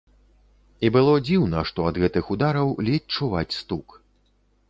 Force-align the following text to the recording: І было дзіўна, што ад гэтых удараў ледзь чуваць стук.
І 0.87 0.89
было 0.95 1.13
дзіўна, 1.27 1.59
што 1.71 1.85
ад 1.91 1.99
гэтых 2.03 2.31
удараў 2.35 2.67
ледзь 2.87 3.09
чуваць 3.19 3.57
стук. 3.59 3.87